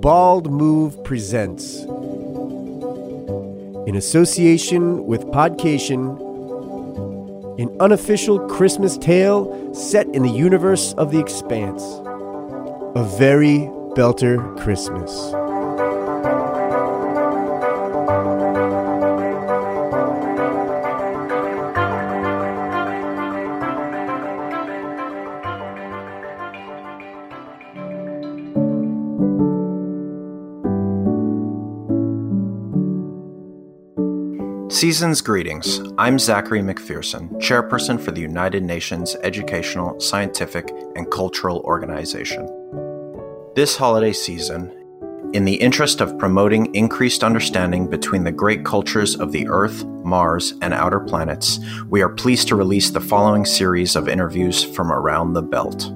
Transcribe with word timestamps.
Bald 0.00 0.50
Move 0.50 1.04
presents, 1.04 1.84
in 3.86 3.94
association 3.94 5.06
with 5.06 5.26
Podcation, 5.26 6.18
an 7.60 7.76
unofficial 7.78 8.40
Christmas 8.48 8.98
tale 8.98 9.72
set 9.72 10.08
in 10.08 10.24
the 10.24 10.28
universe 10.28 10.94
of 10.94 11.12
The 11.12 11.20
Expanse. 11.20 11.84
A 12.96 13.04
very 13.16 13.70
belter 13.94 14.56
Christmas. 14.58 15.32
Season's 34.70 35.22
greetings. 35.22 35.80
I'm 35.96 36.18
Zachary 36.18 36.60
McPherson, 36.60 37.30
chairperson 37.40 37.98
for 37.98 38.10
the 38.10 38.20
United 38.20 38.62
Nations 38.62 39.16
Educational, 39.22 39.98
Scientific, 39.98 40.70
and 40.94 41.10
Cultural 41.10 41.60
Organization. 41.60 42.46
This 43.54 43.78
holiday 43.78 44.12
season, 44.12 44.70
in 45.32 45.46
the 45.46 45.54
interest 45.54 46.02
of 46.02 46.18
promoting 46.18 46.74
increased 46.74 47.24
understanding 47.24 47.88
between 47.88 48.24
the 48.24 48.30
great 48.30 48.66
cultures 48.66 49.16
of 49.16 49.32
the 49.32 49.48
Earth, 49.48 49.86
Mars, 50.04 50.52
and 50.60 50.74
outer 50.74 51.00
planets, 51.00 51.60
we 51.88 52.02
are 52.02 52.10
pleased 52.10 52.48
to 52.48 52.54
release 52.54 52.90
the 52.90 53.00
following 53.00 53.46
series 53.46 53.96
of 53.96 54.06
interviews 54.06 54.62
from 54.62 54.92
around 54.92 55.32
the 55.32 55.42
belt. 55.42 55.90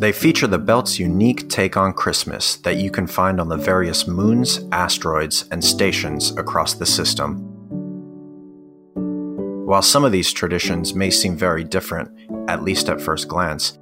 They 0.00 0.12
feature 0.12 0.46
the 0.46 0.58
belt's 0.58 0.98
unique 0.98 1.50
take 1.50 1.76
on 1.76 1.92
Christmas 1.92 2.56
that 2.56 2.78
you 2.78 2.90
can 2.90 3.06
find 3.06 3.38
on 3.38 3.50
the 3.50 3.58
various 3.58 4.06
moons, 4.06 4.60
asteroids, 4.72 5.44
and 5.50 5.62
stations 5.62 6.30
across 6.38 6.72
the 6.72 6.86
system. 6.86 7.49
While 9.70 9.82
some 9.82 10.04
of 10.04 10.10
these 10.10 10.32
traditions 10.32 10.96
may 10.96 11.10
seem 11.10 11.36
very 11.36 11.62
different, 11.62 12.10
at 12.48 12.64
least 12.64 12.88
at 12.88 13.00
first 13.00 13.28
glance, 13.28 13.78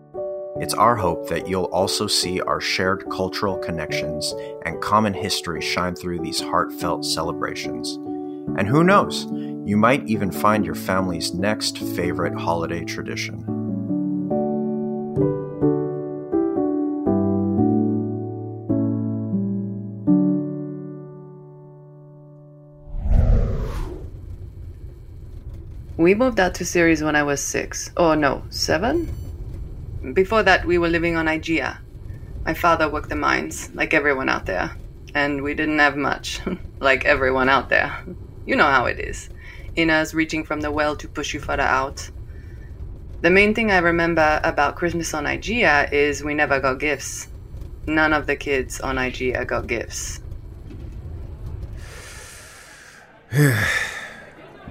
it's 0.61 0.75
our 0.75 0.95
hope 0.95 1.31
that 1.31 1.49
you'll 1.49 1.65
also 1.73 2.07
see 2.07 2.43
our 2.43 2.61
shared 2.61 3.09
cultural 3.11 3.57
connections 3.57 4.35
and 4.67 4.83
common 4.83 5.15
history 5.15 5.63
shine 5.63 5.95
through 5.95 6.19
these 6.19 6.43
heartfelt 6.43 7.07
celebrations. 7.07 7.95
And 8.59 8.69
who 8.69 8.85
knows, 8.85 9.25
you 9.65 9.79
might 9.79 10.07
even 10.07 10.31
find 10.31 10.63
your 10.63 10.75
family's 10.75 11.33
next 11.33 11.79
favorite 11.79 12.39
holiday 12.39 12.85
tradition. 12.85 13.58
We 26.09 26.15
moved 26.15 26.41
out 26.41 26.55
to 26.55 26.65
Ceres 26.65 27.03
when 27.03 27.17
I 27.17 27.23
was 27.23 27.39
six. 27.39 27.91
Oh 27.95 28.15
no, 28.15 28.43
seven? 28.49 29.13
Before 30.15 30.43
that, 30.43 30.65
we 30.65 30.79
were 30.79 30.89
living 30.89 31.17
on 31.17 31.27
Igea. 31.27 31.77
My 32.47 32.55
father 32.55 32.89
worked 32.89 33.11
the 33.11 33.15
mines, 33.15 33.69
like 33.75 33.93
everyone 33.93 34.31
out 34.31 34.47
there. 34.47 34.75
And 35.15 35.43
we 35.43 35.53
didn't 35.53 35.81
have 35.81 35.99
much, 35.99 36.41
like 36.81 37.05
everyone 37.05 37.51
out 37.51 37.69
there. 37.69 37.95
You 38.47 38.57
know 38.57 38.71
how 38.71 38.87
it 38.87 38.99
is. 38.99 39.29
Innas 39.77 40.15
reaching 40.15 40.45
from 40.45 40.63
the 40.63 40.71
well 40.71 40.97
to 40.97 41.07
push 41.07 41.35
you 41.35 41.41
further 41.41 41.63
out. 41.63 42.11
The 43.21 43.29
main 43.29 43.55
thing 43.55 43.71
I 43.71 43.77
remember 43.77 44.41
about 44.43 44.77
Christmas 44.77 45.13
on 45.13 45.25
Igea 45.27 45.93
is 45.93 46.25
we 46.25 46.33
never 46.33 46.59
got 46.59 46.81
gifts. 46.81 47.29
None 47.87 48.15
of 48.15 48.27
the 48.27 48.37
kids 48.37 48.81
on 48.81 48.97
Igea 48.97 49.47
got 49.47 49.67
gifts. 49.67 50.23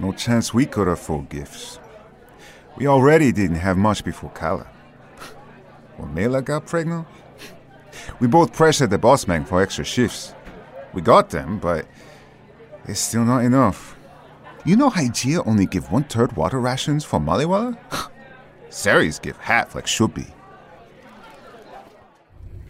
No 0.00 0.12
chance 0.12 0.54
we 0.54 0.66
could 0.66 0.88
afford 0.88 1.28
gifts. 1.28 1.80
We 2.76 2.86
already 2.86 3.32
didn't 3.32 3.56
have 3.56 3.76
much 3.76 4.04
before 4.04 4.30
Kala. 4.30 4.68
When 5.96 6.14
Mela 6.14 6.42
got 6.42 6.66
pregnant, 6.66 7.06
we 8.20 8.28
both 8.28 8.52
pressured 8.52 8.90
the 8.90 8.98
boss 8.98 9.26
man 9.26 9.44
for 9.44 9.60
extra 9.60 9.84
shifts. 9.84 10.34
We 10.92 11.02
got 11.02 11.30
them, 11.30 11.58
but 11.58 11.86
it's 12.86 13.00
still 13.00 13.24
not 13.24 13.44
enough. 13.44 13.96
You 14.64 14.76
know 14.76 14.90
Hygeia 14.90 15.44
only 15.46 15.66
give 15.66 15.90
one 15.90 16.04
third 16.04 16.36
water 16.36 16.60
rations 16.60 17.04
for 17.04 17.18
Maliwala? 17.18 17.76
Ceres 18.70 19.18
give 19.18 19.36
half 19.38 19.74
like 19.74 19.86
should 19.86 20.14
be. 20.14 20.26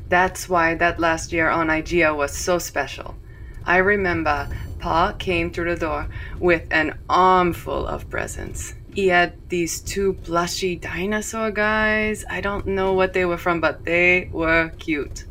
That's 0.09 0.49
why 0.49 0.75
that 0.77 0.99
last 0.99 1.33
year 1.33 1.50
on 1.50 1.69
Igea 1.69 2.16
was 2.16 2.34
so 2.34 2.59
special. 2.59 3.15
I 3.66 3.78
remember 3.78 4.49
Pa 4.78 5.12
came 5.19 5.50
through 5.50 5.75
the 5.75 5.81
door 5.81 6.09
with 6.39 6.66
an 6.71 6.99
armful 7.09 7.87
of 7.87 8.09
presents. 8.09 8.75
He 8.94 9.09
had 9.09 9.34
these 9.49 9.81
two 9.81 10.15
plushy 10.15 10.77
dinosaur 10.77 11.50
guys. 11.50 12.25
I 12.28 12.41
don't 12.41 12.66
know 12.66 12.94
what 12.94 13.12
they 13.12 13.25
were 13.25 13.39
from, 13.39 13.61
but 13.61 13.84
they 13.84 14.28
were 14.33 14.72
cute. 14.78 15.25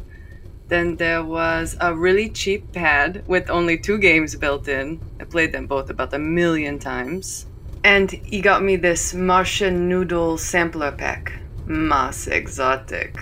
Then 0.67 0.97
there 0.97 1.23
was 1.23 1.75
a 1.79 1.95
really 1.95 2.29
cheap 2.29 2.73
pad 2.73 3.23
with 3.27 3.49
only 3.49 3.77
two 3.77 3.97
games 3.97 4.35
built 4.35 4.67
in. 4.67 4.99
I 5.19 5.23
played 5.23 5.53
them 5.53 5.65
both 5.65 5.89
about 5.89 6.13
a 6.13 6.19
million 6.19 6.77
times. 6.77 7.45
And 7.83 8.11
he 8.11 8.41
got 8.41 8.63
me 8.63 8.75
this 8.75 9.13
Martian 9.13 9.87
noodle 9.87 10.37
sampler 10.37 10.91
pack. 10.91 11.33
Mas 11.65 12.27
exotic. 12.27 13.17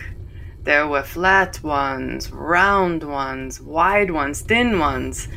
There 0.63 0.87
were 0.87 1.03
flat 1.03 1.61
ones, 1.61 2.31
round 2.31 3.03
ones, 3.03 3.61
wide 3.61 4.09
ones, 4.09 4.41
thin 4.41 4.79
ones. 4.79 5.27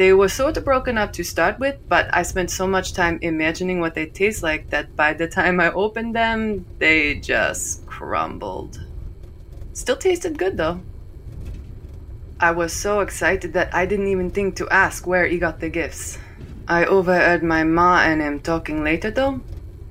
They 0.00 0.14
were 0.14 0.30
sort 0.30 0.56
of 0.56 0.64
broken 0.64 0.96
up 0.96 1.12
to 1.12 1.22
start 1.22 1.58
with, 1.58 1.76
but 1.86 2.08
I 2.14 2.22
spent 2.22 2.50
so 2.50 2.66
much 2.66 2.94
time 2.94 3.18
imagining 3.20 3.80
what 3.80 3.94
they 3.94 4.06
taste 4.06 4.42
like 4.42 4.70
that 4.70 4.96
by 4.96 5.12
the 5.12 5.28
time 5.28 5.60
I 5.60 5.70
opened 5.72 6.16
them, 6.16 6.64
they 6.78 7.16
just 7.16 7.84
crumbled. 7.84 8.80
Still 9.74 9.98
tasted 9.98 10.38
good 10.38 10.56
though. 10.56 10.80
I 12.40 12.52
was 12.52 12.72
so 12.72 13.00
excited 13.00 13.52
that 13.52 13.74
I 13.74 13.84
didn't 13.84 14.08
even 14.08 14.30
think 14.30 14.56
to 14.56 14.68
ask 14.70 15.06
where 15.06 15.26
he 15.26 15.36
got 15.36 15.60
the 15.60 15.68
gifts. 15.68 16.16
I 16.66 16.86
overheard 16.86 17.42
my 17.42 17.62
ma 17.64 18.00
and 18.00 18.22
him 18.22 18.40
talking 18.40 18.82
later 18.82 19.10
though 19.10 19.42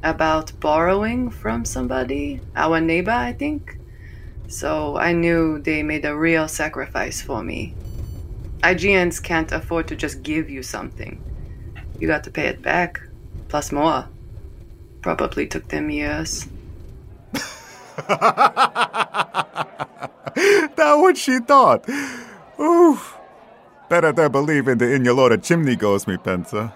about 0.01 0.59
borrowing 0.59 1.29
from 1.29 1.65
somebody, 1.65 2.41
our 2.55 2.81
neighbor, 2.81 3.11
I 3.11 3.33
think. 3.33 3.77
So 4.47 4.97
I 4.97 5.13
knew 5.13 5.59
they 5.59 5.83
made 5.83 6.05
a 6.05 6.17
real 6.17 6.47
sacrifice 6.47 7.21
for 7.21 7.43
me. 7.43 7.75
IGNs 8.61 9.23
can't 9.23 9.51
afford 9.51 9.87
to 9.87 9.95
just 9.95 10.21
give 10.21 10.49
you 10.49 10.63
something. 10.63 11.23
You 11.99 12.07
got 12.07 12.23
to 12.25 12.31
pay 12.31 12.47
it 12.47 12.61
back, 12.61 13.01
plus 13.47 13.71
more. 13.71 14.07
Probably 15.01 15.47
took 15.47 15.67
them 15.69 15.89
years. 15.89 16.47
that 18.07 18.75
what 20.75 21.17
she 21.17 21.39
thought. 21.39 21.87
Oof. 22.59 23.17
Better 23.89 24.11
than 24.11 24.31
believe 24.31 24.67
in 24.67 24.77
the 24.77 24.85
Inyalota 24.85 25.41
chimney 25.43 25.75
goes 25.75 26.05
me 26.05 26.17
pensa. 26.17 26.71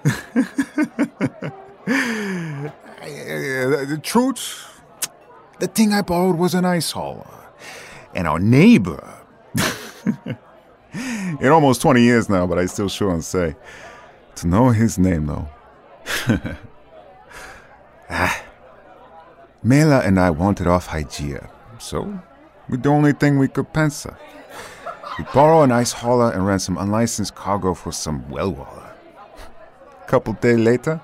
the 3.86 4.00
truth, 4.04 4.82
the 5.60 5.68
thing 5.68 5.94
I 5.94 6.02
borrowed 6.02 6.38
was 6.38 6.54
an 6.54 6.66
ice 6.66 6.92
hauler. 6.92 7.28
And 8.16 8.28
our 8.28 8.40
neighbor. 8.40 9.04
in 11.42 11.52
almost 11.52 11.82
20 11.82 12.02
years 12.02 12.30
now, 12.30 12.48
but 12.48 12.58
I 12.58 12.66
still 12.66 12.90
sure 12.90 13.12
and 13.12 13.24
say. 13.24 13.56
To 14.36 14.48
know 14.48 14.70
his 14.70 14.98
name, 14.98 15.28
though. 15.28 15.48
ah. 18.10 18.44
Mela 19.66 20.02
and 20.02 20.20
I 20.20 20.30
wanted 20.30 20.68
off 20.68 20.90
Hygeia, 20.90 21.50
so 21.80 22.22
we 22.68 22.76
the 22.76 22.90
only 22.90 23.14
thing 23.14 23.40
we 23.40 23.48
could 23.48 23.72
pencil. 23.72 24.14
We 25.18 25.24
borrow 25.34 25.62
an 25.62 25.72
ice 25.72 25.94
hauler 25.94 26.32
and 26.32 26.46
ran 26.46 26.60
some 26.60 26.78
unlicensed 26.78 27.34
cargo 27.34 27.74
for 27.74 27.94
some 27.94 28.30
well 28.30 28.52
water. 28.52 28.94
Couple 30.08 30.34
days 30.34 30.60
later, 30.60 31.00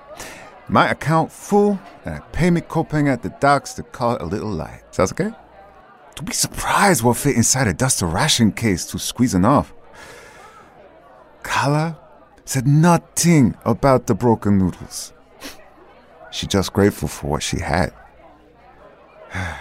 my 0.68 0.90
account 0.90 1.32
full, 1.32 1.80
and 2.04 2.16
I 2.16 2.18
pay 2.32 2.50
me 2.50 2.60
coping 2.60 3.08
at 3.08 3.22
the 3.22 3.30
docks 3.40 3.72
to 3.74 3.82
call 3.82 4.16
it 4.16 4.22
a 4.22 4.26
little 4.26 4.50
light. 4.50 4.82
Sounds 4.90 5.12
okay? 5.12 5.30
Don't 6.16 6.26
be 6.26 6.34
surprised 6.34 7.02
what 7.02 7.16
fit 7.16 7.36
inside 7.36 7.66
a 7.66 7.72
duster 7.72 8.04
ration 8.04 8.52
case 8.52 8.84
to 8.86 8.98
squeezing 8.98 9.46
off. 9.46 9.72
Kala 11.42 11.98
said 12.44 12.66
nothing 12.66 13.54
about 13.64 14.06
the 14.06 14.14
broken 14.14 14.58
noodles. 14.58 15.12
She 16.30 16.46
just 16.46 16.72
grateful 16.72 17.08
for 17.08 17.28
what 17.32 17.42
she 17.42 17.58
had. 17.58 17.92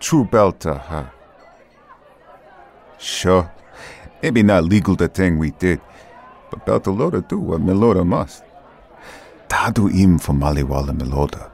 True 0.00 0.24
belter, 0.24 0.80
huh? 0.80 1.06
Sure, 2.98 3.50
maybe 4.22 4.42
not 4.42 4.64
legal 4.64 4.94
the 4.94 5.08
thing 5.08 5.38
we 5.38 5.50
did, 5.52 5.80
but 6.50 6.64
Beltalowda 6.64 7.26
do 7.28 7.38
what 7.38 7.60
Milota 7.60 8.06
must. 8.06 8.44
Tadu 9.48 9.88
im 9.90 10.18
for 10.18 10.32
Maliwala 10.32 10.96
Meloda. 10.96 11.50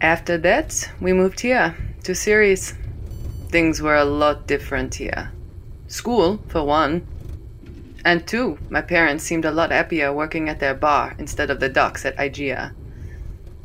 After 0.00 0.38
that, 0.38 0.90
we 1.00 1.12
moved 1.12 1.40
here 1.40 1.74
to 2.04 2.14
Ceres. 2.14 2.74
Things 3.48 3.82
were 3.82 3.96
a 3.96 4.04
lot 4.04 4.46
different 4.46 4.94
here. 4.94 5.32
School, 5.88 6.38
for 6.48 6.64
one. 6.64 7.06
And 8.04 8.26
two, 8.26 8.58
my 8.70 8.80
parents 8.80 9.24
seemed 9.24 9.44
a 9.44 9.50
lot 9.50 9.70
happier 9.70 10.12
working 10.12 10.48
at 10.48 10.60
their 10.60 10.74
bar 10.74 11.14
instead 11.18 11.50
of 11.50 11.60
the 11.60 11.68
docks 11.68 12.06
at 12.06 12.16
Igea. 12.16 12.72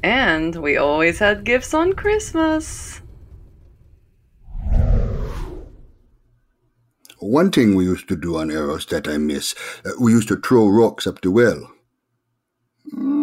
And 0.01 0.55
we 0.55 0.75
always 0.77 1.19
had 1.19 1.43
gifts 1.43 1.73
on 1.73 1.93
Christmas. 1.93 3.01
One 7.19 7.51
thing 7.51 7.75
we 7.75 7.85
used 7.85 8.09
to 8.09 8.17
do 8.17 8.37
on 8.37 8.51
Eros 8.51 8.85
that 8.87 9.07
I 9.07 9.17
miss, 9.17 9.55
uh, 9.85 9.91
we 9.99 10.11
used 10.11 10.27
to 10.29 10.35
throw 10.35 10.67
rocks 10.67 11.07
up 11.07 11.21
the 11.21 11.31
well. 11.31 11.72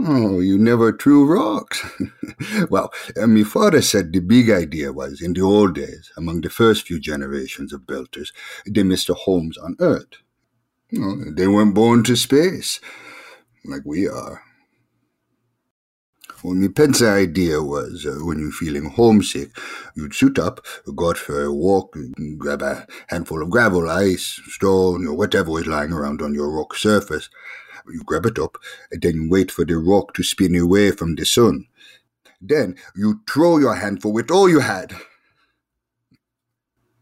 Oh, 0.03 0.41
you 0.41 0.57
never 0.57 0.97
threw 0.97 1.27
rocks. 1.27 1.85
well, 2.71 2.91
uh, 3.21 3.27
my 3.27 3.43
father 3.43 3.83
said 3.83 4.13
the 4.13 4.21
big 4.21 4.49
idea 4.49 4.93
was 4.93 5.21
in 5.21 5.35
the 5.35 5.43
old 5.43 5.75
days, 5.75 6.11
among 6.17 6.41
the 6.41 6.49
first 6.49 6.87
few 6.87 6.99
generations 6.99 7.73
of 7.73 7.87
builders, 7.87 8.33
they 8.67 8.83
missed 8.83 9.09
their 9.09 9.17
homes 9.17 9.59
on 9.59 9.77
Earth. 9.79 10.15
They 10.91 11.47
weren't 11.47 11.75
born 11.75 12.03
to 12.05 12.17
space, 12.17 12.81
like 13.65 13.83
we 13.85 14.09
are. 14.09 14.43
Well, 16.43 16.55
my 16.55 16.69
pet's 16.69 17.03
idea 17.03 17.63
was 17.63 18.07
uh, 18.07 18.25
when 18.25 18.39
you're 18.39 18.51
feeling 18.53 18.89
homesick, 18.89 19.51
you'd 19.95 20.15
suit 20.15 20.39
up, 20.39 20.65
go 20.97 21.11
out 21.11 21.19
for 21.19 21.45
a 21.45 21.53
walk, 21.53 21.95
grab 22.39 22.63
a 22.63 22.87
handful 23.09 23.43
of 23.43 23.51
gravel, 23.51 23.91
ice, 23.91 24.41
stone, 24.47 25.07
or 25.07 25.15
whatever 25.15 25.51
was 25.51 25.67
lying 25.67 25.93
around 25.93 26.23
on 26.23 26.33
your 26.33 26.51
rock 26.51 26.75
surface. 26.75 27.29
You 27.93 28.03
grab 28.05 28.27
it 28.27 28.39
up, 28.39 28.57
and 28.91 29.03
then 29.03 29.29
wait 29.31 29.51
for 29.51 29.65
the 29.65 29.77
rock 29.79 30.15
to 30.15 30.23
spin 30.23 30.57
away 30.57 30.91
from 30.91 31.15
the 31.15 31.25
sun. 31.25 31.67
Then 32.41 32.77
you 32.97 33.21
throw 33.29 33.59
your 33.59 33.75
handful 33.75 34.13
with 34.13 34.31
all 34.31 34.49
you 34.49 34.61
had. 34.61 34.93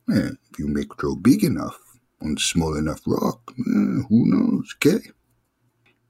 Yeah, 0.08 0.30
if 0.50 0.58
you 0.58 0.68
make 0.68 0.98
throw 0.98 1.14
big 1.16 1.44
enough 1.44 1.78
on 2.22 2.36
small 2.38 2.76
enough 2.76 3.00
rock, 3.06 3.52
eh, 3.58 4.02
who 4.08 4.26
knows, 4.26 4.74
okay? 4.76 5.10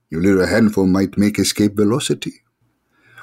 Your 0.09 0.21
little 0.21 0.47
handful 0.47 0.87
might 0.87 1.17
make 1.17 1.37
escape 1.37 1.75
velocity. 1.75 2.33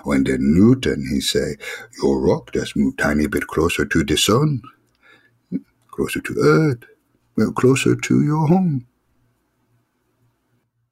When 0.04 0.22
then 0.22 0.38
Newton, 0.40 1.04
he 1.10 1.20
say, 1.20 1.56
your 2.00 2.20
rock 2.20 2.52
just 2.52 2.76
move 2.76 2.96
tiny 2.96 3.26
bit 3.26 3.48
closer 3.48 3.84
to 3.84 4.04
the 4.04 4.16
sun, 4.16 4.62
closer 5.90 6.20
to 6.20 6.36
Earth, 6.40 6.84
well, 7.36 7.50
closer 7.52 7.96
to 7.96 8.22
your 8.22 8.46
home. 8.46 8.86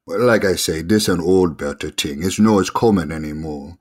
Well, 0.07 0.23
like 0.23 0.45
I 0.45 0.55
say, 0.55 0.83
this 0.83 1.07
an 1.07 1.19
old 1.19 1.57
belter 1.57 1.95
thing. 1.95 2.21
It's 2.23 2.39
no 2.39 2.59
as 2.59 2.69
common 2.69 3.11
anymore. 3.11 3.77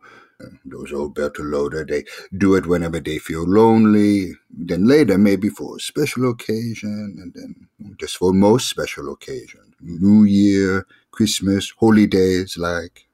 Those 0.65 0.93
old 0.93 1.15
belter 1.15 1.51
loader, 1.51 1.85
they 1.85 2.05
do 2.37 2.55
it 2.55 2.67
whenever 2.67 2.99
they 2.99 3.19
feel 3.19 3.45
lonely. 3.45 4.33
Then 4.51 4.87
later, 4.87 5.19
maybe 5.19 5.49
for 5.51 5.77
a 5.77 5.81
special 5.81 6.31
occasion, 6.31 7.17
and 7.21 7.33
then 7.35 7.69
just 8.01 8.17
for 8.17 8.33
most 8.33 8.69
special 8.69 9.13
occasions. 9.13 9.75
New 9.81 10.25
Year, 10.25 10.87
Christmas, 11.11 11.71
holidays, 11.79 12.57
like. 12.57 13.07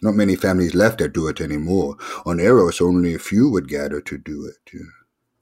Not 0.00 0.14
many 0.14 0.36
families 0.36 0.74
left 0.74 0.98
that 0.98 1.12
do 1.12 1.28
it 1.28 1.40
anymore. 1.40 1.96
On 2.24 2.40
Eros, 2.40 2.80
only 2.80 3.14
a 3.14 3.20
few 3.20 3.50
would 3.50 3.68
gather 3.68 4.00
to 4.00 4.18
do 4.18 4.46
it. 4.46 4.72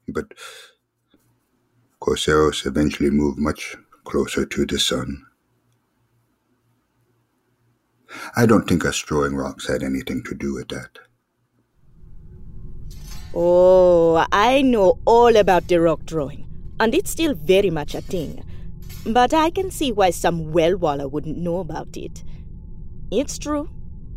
But, 0.07 0.31
of 0.33 1.99
course, 1.99 2.27
Eros 2.27 2.65
eventually 2.65 3.09
moved 3.11 3.39
much 3.39 3.75
closer 4.03 4.45
to 4.45 4.65
the 4.65 4.79
sun. 4.79 5.25
I 8.35 8.45
don't 8.45 8.67
think 8.67 8.85
us 8.85 8.99
throwing 8.99 9.35
rocks 9.35 9.67
had 9.67 9.83
anything 9.83 10.23
to 10.23 10.35
do 10.35 10.53
with 10.53 10.69
that. 10.69 10.99
Oh, 13.33 14.25
I 14.31 14.61
know 14.61 14.99
all 15.05 15.35
about 15.37 15.67
the 15.67 15.79
rock 15.79 16.01
throwing, 16.05 16.47
and 16.79 16.93
it's 16.93 17.11
still 17.11 17.33
very 17.33 17.69
much 17.69 17.95
a 17.95 18.01
thing. 18.01 18.43
But 19.05 19.33
I 19.33 19.49
can 19.49 19.71
see 19.71 19.91
why 19.91 20.09
some 20.09 20.51
well-waller 20.51 21.07
wouldn't 21.07 21.37
know 21.37 21.59
about 21.59 21.95
it. 21.95 22.23
It's 23.09 23.39
true. 23.39 23.69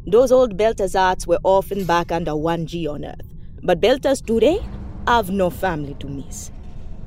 Those 0.06 0.32
old 0.32 0.58
Belters 0.58 0.98
arts 0.98 1.26
were 1.26 1.38
often 1.44 1.84
back 1.84 2.12
under 2.12 2.32
1G 2.32 2.86
on 2.88 3.04
Earth. 3.04 3.22
But 3.62 3.80
Belters 3.80 4.24
today 4.24 4.60
have 5.06 5.30
no 5.30 5.48
family 5.48 5.94
to 6.00 6.08
miss. 6.08 6.50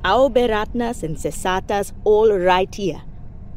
Our 0.04 0.28
Beratnas 0.28 1.02
and 1.02 1.16
Cesatas 1.16 1.92
all 2.04 2.32
right 2.32 2.74
here. 2.74 3.02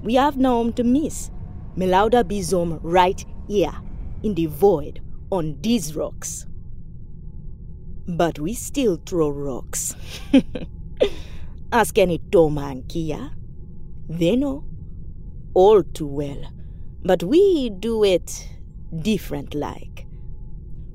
We 0.03 0.15
have 0.15 0.37
no 0.37 0.49
home 0.57 0.73
to 0.73 0.83
miss. 0.83 1.31
Melauda 1.75 2.23
Bizom 2.23 2.79
right 2.81 3.23
here, 3.47 3.73
in 4.23 4.33
the 4.35 4.47
void, 4.47 5.01
on 5.31 5.57
these 5.61 5.95
rocks. 5.95 6.45
But 8.07 8.39
we 8.39 8.53
still 8.53 8.97
throw 9.05 9.29
rocks. 9.29 9.95
Ask 11.71 11.97
any 11.97 12.17
Toma 12.31 12.67
and 12.67 12.87
Kia. 12.89 13.31
They 14.09 14.35
know. 14.35 14.65
All 15.53 15.83
too 15.83 16.07
well. 16.07 16.51
But 17.03 17.23
we 17.23 17.69
do 17.69 18.03
it 18.03 18.49
different 19.01 19.53
like. 19.53 20.05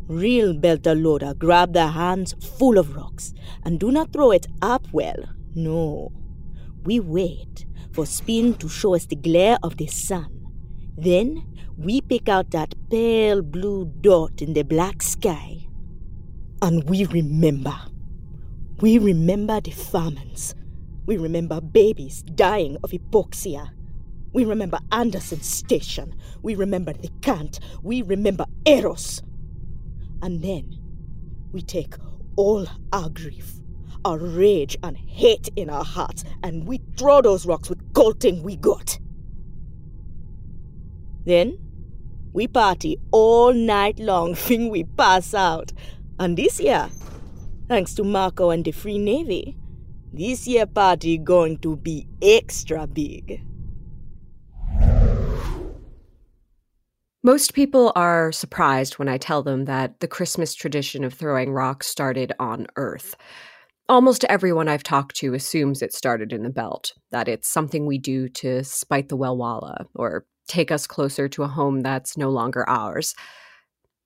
Real 0.09 0.55
belter 0.55 0.95
loader 1.03 1.35
grab 1.35 1.73
their 1.73 1.89
hands 1.89 2.35
full 2.59 2.79
of 2.79 2.95
rocks 2.95 3.33
and 3.65 3.81
do 3.81 3.91
not 3.91 4.13
throw 4.13 4.31
it 4.31 4.47
up 4.61 4.87
well. 4.93 5.25
No. 5.55 6.13
We 6.85 7.01
wait 7.01 7.65
for 7.93 8.05
spin 8.05 8.55
to 8.55 8.69
show 8.69 8.95
us 8.95 9.07
the 9.07 9.17
glare 9.17 9.59
of 9.63 9.79
the 9.79 9.87
sun. 9.87 10.36
Then 10.97 11.45
we 11.77 12.01
pick 12.01 12.29
out 12.29 12.51
that 12.53 12.75
pale 12.91 13.43
blue 13.43 13.85
dot 14.01 14.41
in 14.41 14.55
the 14.55 14.63
black 14.63 15.03
sky. 15.03 15.67
And 16.63 16.89
we 16.89 17.05
remember. 17.05 17.77
We 18.81 18.99
remember 18.99 19.61
the 19.61 19.73
famines. 19.73 20.55
We 21.05 21.19
remember 21.19 21.61
babies 21.61 22.23
dying 22.23 22.79
of 22.83 22.91
hypoxia. 22.91 23.71
We 24.33 24.45
remember 24.45 24.79
Anderson 24.91 25.41
Station. 25.43 26.15
We 26.43 26.55
remember 26.55 26.93
the 26.93 27.11
Cant. 27.21 27.61
We 27.83 28.03
remember 28.03 28.47
Eros. 28.65 29.23
And 30.23 30.43
then 30.43 30.79
we 31.53 31.63
take 31.63 31.95
all 32.37 32.67
our 32.93 33.09
grief, 33.11 33.53
our 34.05 34.19
rage 34.19 34.77
and 34.83 34.97
hate 34.97 35.49
in 35.57 35.71
our 35.71 35.85
hearts, 35.85 36.25
and 36.43 36.67
we 36.67 36.81
throw 36.97 37.23
those 37.23 37.47
rocks 37.47 37.69
with 37.69 37.93
gold 37.93 38.21
thing 38.21 38.43
we 38.43 38.57
got. 38.57 38.99
Then 41.27 41.59
we 42.33 42.47
party 42.47 42.99
all 43.11 43.53
night 43.53 43.99
long, 43.99 44.35
thing 44.47 44.71
we 44.71 44.85
pass 44.85 45.35
out. 45.35 45.73
And 46.19 46.39
this 46.39 46.61
year, 46.61 46.89
thanks 47.69 47.95
to 47.95 48.05
Marco 48.05 48.51
and 48.51 48.65
the 48.65 48.73
Free 48.73 48.97
Navy, 48.97 49.57
this 50.13 50.47
year 50.47 50.67
party 50.67 51.19
going 51.19 51.59
to 51.59 51.77
be 51.77 52.07
extra 52.23 52.87
big. 52.87 53.43
Most 57.23 57.55
people 57.55 57.93
are 57.97 58.31
surprised 58.31 58.95
when 58.95 59.09
I 59.09 59.19
tell 59.19 59.43
them 59.43 59.65
that 59.65 59.99
the 59.99 60.07
Christmas 60.07 60.55
tradition 60.55 61.03
of 61.03 61.13
throwing 61.13 61.51
rocks 61.51 61.89
started 61.89 62.33
on 62.39 62.69
Earth. 62.77 63.17
Almost 63.89 64.25
everyone 64.25 64.69
I've 64.69 64.85
talked 64.85 65.17
to 65.17 65.35
assumes 65.35 65.83
it 65.83 65.93
started 65.93 66.33
in 66.33 66.45
the 66.45 66.51
belt, 66.51 66.93
that 67.11 67.27
it's 67.27 67.49
something 67.49 67.85
we 67.85 67.99
do 67.99 68.29
to 68.29 68.63
spite 68.63 69.09
the 69.09 69.17
Welwala 69.17 69.87
or 69.97 70.25
take 70.47 70.71
us 70.71 70.87
closer 70.87 71.29
to 71.29 71.43
a 71.43 71.49
home 71.49 71.81
that's 71.81 72.17
no 72.17 72.31
longer 72.31 72.69
ours. 72.69 73.15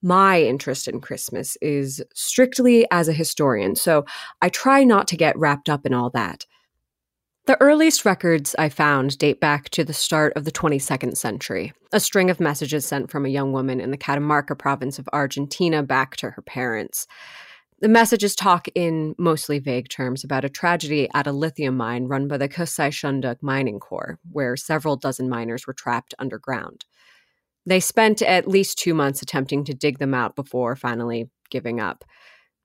My 0.03 0.41
interest 0.41 0.89
in 0.89 1.01
Christmas 1.01 1.57
is 1.61 2.03
strictly 2.15 2.87
as 2.91 3.09
a 3.09 3.13
historian, 3.13 3.77
so 3.77 4.07
I 4.41 4.49
try 4.49 4.83
not 4.83 5.07
to 5.09 5.17
get 5.17 5.39
wrapped 5.39 5.69
up 5.69 5.85
in 5.85 5.93
all 5.93 6.11
that. 6.11 6.47
The 7.47 7.61
earliest 7.61 8.05
records 8.05 8.55
I 8.59 8.69
found 8.69 9.19
date 9.19 9.41
back 9.41 9.71
to 9.71 9.83
the 9.83 9.93
start 9.93 10.33
of 10.37 10.45
the 10.45 10.53
22nd 10.53 11.17
century, 11.17 11.73
a 11.93 11.99
string 11.99 12.31
of 12.31 12.39
messages 12.39 12.87
sent 12.87 13.11
from 13.11 13.27
a 13.27 13.31
young 13.31 13.53
woman 13.53 13.81
in 13.81 13.91
the 13.91 13.99
Catamarca 13.99 14.57
province 14.57 14.99
of 14.99 15.09
Argentina 15.13 15.83
back 15.83 16.17
to 16.17 16.31
her 16.31 16.43
parents. 16.43 17.07
The 17.81 17.89
messages 17.89 18.35
talk 18.35 18.69
in 18.75 19.15
mostly 19.17 19.59
vague 19.59 19.89
terms 19.89 20.23
about 20.23 20.45
a 20.45 20.51
tragedy 20.51 21.09
at 21.15 21.27
a 21.27 21.33
lithium 21.33 21.79
mine 21.79 22.09
run 22.09 22.29
by 22.29 22.37
the 22.37 22.49
Kusai 22.49 22.91
Shunduk 22.91 23.43
Mining 23.43 23.81
Corps, 23.81 24.19
where 24.31 24.55
several 24.55 24.97
dozen 24.97 25.31
miners 25.31 25.67
were 25.67 25.73
trapped 25.73 26.15
underground. 26.19 26.85
They 27.65 27.81
spent 27.81 28.21
at 28.21 28.47
least 28.47 28.79
two 28.79 28.93
months 28.93 29.23
attempting 29.23 29.65
to 29.65 29.75
dig 29.75 29.99
them 29.99 30.13
out 30.13 30.37
before 30.37 30.77
finally 30.77 31.31
giving 31.51 31.81
up. 31.81 32.05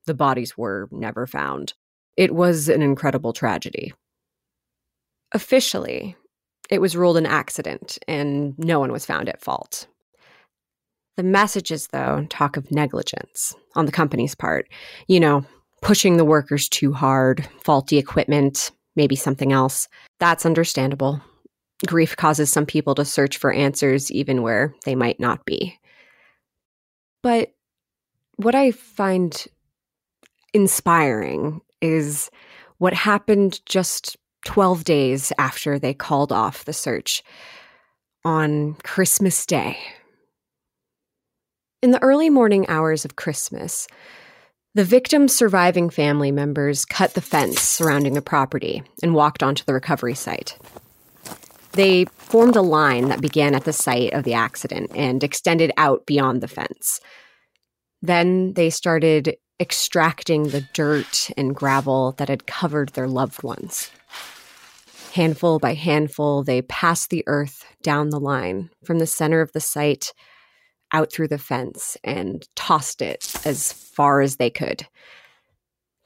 The 0.05 0.13
bodies 0.13 0.57
were 0.57 0.89
never 0.91 1.25
found. 1.25 1.75
It 2.17 2.36
was 2.36 2.67
an 2.67 2.81
incredible 2.81 3.31
tragedy. 3.31 3.93
Officially, 5.31 6.17
it 6.69 6.81
was 6.81 6.98
ruled 6.98 7.17
an 7.17 7.25
accident 7.25 7.98
and 8.05 8.53
no 8.57 8.81
one 8.81 8.91
was 8.91 9.05
found 9.05 9.29
at 9.29 9.41
fault. 9.41 9.88
The 11.17 11.24
messages, 11.24 11.88
though, 11.88 12.25
talk 12.29 12.57
of 12.57 12.72
negligence 12.72 13.55
on 13.75 13.86
the 13.86 13.91
company's 13.91 14.36
part. 14.36 14.67
You 15.07 15.19
know, 15.19 15.45
pushing 15.81 16.17
the 16.17 16.25
workers 16.25 16.67
too 16.67 16.91
hard, 16.91 17.48
faulty 17.63 17.98
equipment, 17.98 18.72
maybe 18.95 19.15
something 19.15 19.53
else. 19.53 19.88
That's 20.19 20.45
understandable. 20.45 21.22
Grief 21.86 22.15
causes 22.15 22.50
some 22.50 22.65
people 22.65 22.95
to 22.95 23.05
search 23.05 23.38
for 23.38 23.51
answers 23.51 24.12
even 24.12 24.41
where 24.41 24.74
they 24.86 24.95
might 24.95 25.19
not 25.19 25.45
be. 25.45 25.77
But 27.22 27.51
what 28.38 28.55
I 28.55 28.72
find 28.72 29.45
inspiring 30.53 31.62
is 31.81 32.29
what 32.77 32.93
happened 32.93 33.62
just 33.65 34.17
12 34.45 34.84
days 34.84 35.34
after 35.38 35.79
they 35.79 35.93
called 35.93 36.31
off 36.31 36.65
the 36.65 36.74
search 36.74 37.24
on 38.24 38.75
Christmas 38.84 39.45
Day. 39.45 39.77
In 41.82 41.91
the 41.91 42.01
early 42.01 42.29
morning 42.29 42.67
hours 42.67 43.05
of 43.05 43.15
Christmas, 43.15 43.88
the 44.74 44.84
victim's 44.84 45.36
surviving 45.36 45.89
family 45.89 46.32
members 46.32 46.84
cut 46.84 47.13
the 47.13 47.22
fence 47.22 47.62
surrounding 47.62 48.13
the 48.13 48.22
property 48.22 48.84
and 49.01 49.13
walked 49.13 49.44
onto 49.44 49.63
the 49.63 49.74
recovery 49.74 50.15
site. 50.15 50.58
They 51.74 52.05
formed 52.05 52.55
a 52.55 52.62
line 52.62 53.10
that 53.10 53.22
began 53.22 53.53
at 53.53 53.65
the 53.65 53.74
site 53.74 54.13
of 54.13 54.24
the 54.24 54.34
accident 54.34 54.91
and 54.96 55.24
extended 55.24 55.72
out 55.77 56.05
beyond 56.05 56.41
the 56.41 56.48
fence. 56.48 57.00
Then 58.01 58.53
they 58.53 58.70
started 58.70 59.36
extracting 59.60 60.50
the 60.50 60.67
dirt 60.74 61.29
and 61.38 61.55
gravel 61.55 62.13
that 62.13 62.29
had 62.29 62.48
covered 62.48 62.89
their 62.89 63.08
loved 63.08 63.44
ones. 63.44 63.91
Handful 65.13 65.60
by 65.60 65.74
handful, 65.74 66.44
they 66.44 66.62
passed 66.62 67.10
the 67.10 67.24
earth 67.27 67.63
down 67.82 68.10
the 68.10 68.20
line 68.20 68.70
from 68.84 69.00
the 69.00 69.08
center 69.08 69.41
of 69.41 69.51
the 69.53 69.62
site 69.62 70.13
out 70.92 71.12
through 71.12 71.27
the 71.27 71.38
fence 71.38 71.98
and 72.04 72.48
tossed 72.56 73.01
it 73.01 73.34
as 73.46 73.72
far 73.72 74.22
as 74.22 74.38
they 74.38 74.50
could. 74.50 74.88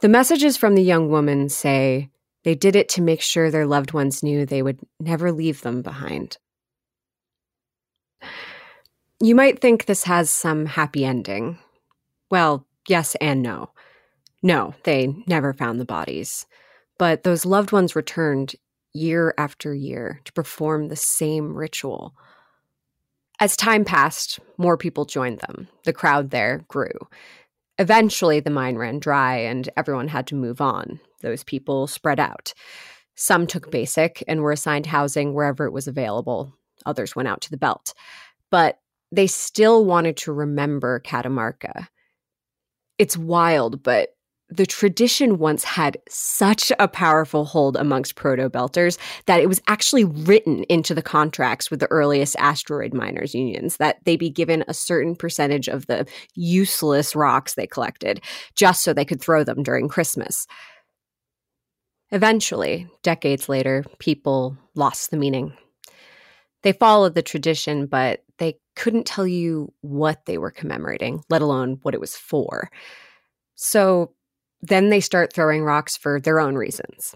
The 0.02 0.10
messages 0.10 0.58
from 0.58 0.76
the 0.76 0.84
young 0.84 1.10
woman 1.10 1.50
say 1.50 2.10
they 2.44 2.56
did 2.56 2.76
it 2.76 2.90
to 2.90 3.02
make 3.02 3.22
sure 3.22 3.52
their 3.52 3.66
loved 3.66 3.92
ones 3.92 4.24
knew 4.24 4.46
they 4.46 4.62
would 4.62 4.80
never 5.00 5.32
leave 5.32 5.62
them 5.62 5.82
behind. 5.82 6.38
You 9.22 9.36
might 9.36 9.60
think 9.60 9.86
this 9.86 10.06
has 10.06 10.30
some 10.30 10.66
happy 10.66 11.04
ending. 11.04 11.60
Well, 12.32 12.66
yes 12.88 13.16
and 13.20 13.42
no. 13.42 13.72
No, 14.42 14.74
they 14.84 15.14
never 15.28 15.54
found 15.54 15.80
the 15.80 15.86
bodies. 15.86 16.46
But 16.98 17.24
those 17.24 17.46
loved 17.46 17.74
ones 17.74 17.96
returned 17.96 18.56
year 18.94 19.34
after 19.38 19.74
year 19.74 20.22
to 20.24 20.34
perform 20.34 20.88
the 20.88 20.96
same 20.96 21.54
ritual. 21.54 22.16
As 23.39 23.55
time 23.55 23.86
passed, 23.86 24.39
more 24.58 24.77
people 24.77 25.05
joined 25.05 25.39
them. 25.39 25.69
The 25.86 25.93
crowd 25.93 26.29
there 26.31 26.62
grew. 26.67 26.91
Eventually, 27.77 28.41
the 28.41 28.50
mine 28.50 28.75
ran 28.75 29.00
dry 29.00 29.38
and 29.38 29.69
everyone 29.77 30.10
had 30.10 30.27
to 30.27 30.36
move 30.36 30.60
on. 30.60 31.00
Those 31.22 31.46
people 31.46 31.88
spread 31.88 32.19
out. 32.19 32.53
Some 33.15 33.48
took 33.48 33.72
basic 33.72 34.24
and 34.27 34.41
were 34.41 34.51
assigned 34.51 34.86
housing 34.86 35.34
wherever 35.34 35.65
it 35.65 35.72
was 35.72 35.88
available. 35.88 36.53
Others 36.86 37.15
went 37.15 37.29
out 37.29 37.39
to 37.41 37.51
the 37.51 37.58
belt. 37.58 37.93
But 38.51 38.79
they 39.12 39.27
still 39.27 39.86
wanted 39.86 40.17
to 40.17 40.34
remember 40.34 41.00
Catamarca. 41.00 41.88
It's 42.98 43.17
wild, 43.17 43.81
but 43.81 44.10
the 44.50 44.65
tradition 44.65 45.38
once 45.38 45.63
had 45.63 45.98
such 46.10 46.72
a 46.79 46.88
powerful 46.88 47.46
hold 47.46 47.77
amongst 47.77 48.15
proto 48.15 48.50
belters 48.50 48.98
that 49.25 49.39
it 49.39 49.48
was 49.48 49.62
actually 49.68 50.03
written 50.03 50.63
into 50.63 50.96
the 50.96 51.01
contracts 51.01 51.70
with 51.70 51.79
the 51.79 51.91
earliest 51.91 52.36
asteroid 52.38 52.94
miners 52.94 53.36
unions 53.36 53.77
that 53.77 54.03
they 54.06 54.18
be 54.18 54.29
given 54.29 54.63
a 54.68 54.74
certain 54.74 55.15
percentage 55.15 55.68
of 55.68 55.86
the 55.88 56.08
useless 56.36 57.15
rocks 57.15 57.53
they 57.53 57.68
collected 57.68 58.22
just 58.56 58.84
so 58.84 58.91
they 58.91 59.06
could 59.06 59.22
throw 59.22 59.44
them 59.44 59.62
during 59.62 59.88
Christmas. 59.88 60.48
Eventually, 62.12 62.88
decades 63.03 63.50
later, 63.50 63.86
people 64.00 64.58
lost 64.74 65.12
the 65.12 65.18
meaning. 65.18 65.53
They 66.63 66.74
followed 66.74 67.13
the 67.13 67.22
tradition, 67.22 67.86
but 67.86 68.24
they 68.39 68.58
couldn't 68.75 69.06
tell 69.06 69.27
you 69.27 69.72
what 69.82 70.25
they 70.25 70.39
were 70.39 70.50
commemorating, 70.50 71.22
let 71.29 71.44
alone 71.44 71.77
what 71.84 71.94
it 71.94 72.00
was 72.00 72.15
for. 72.15 72.72
So 73.56 74.13
then 74.62 74.89
they 74.89 75.00
start 75.00 75.34
throwing 75.34 75.63
rocks 75.63 75.96
for 75.96 76.20
their 76.20 76.39
own 76.39 76.56
reasons. 76.56 77.16